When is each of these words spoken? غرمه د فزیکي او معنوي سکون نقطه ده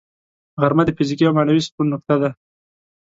غرمه 0.61 0.83
د 0.85 0.89
فزیکي 0.97 1.23
او 1.27 1.35
معنوي 1.37 1.61
سکون 1.67 1.87
نقطه 1.93 2.15
ده 2.21 2.29